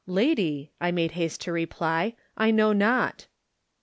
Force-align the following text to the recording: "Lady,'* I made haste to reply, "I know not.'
"Lady,'* 0.07 0.71
I 0.81 0.89
made 0.89 1.11
haste 1.11 1.41
to 1.41 1.51
reply, 1.51 2.15
"I 2.35 2.49
know 2.49 2.73
not.' 2.73 3.27